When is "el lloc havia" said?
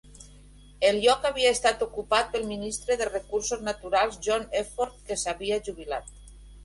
0.87-1.51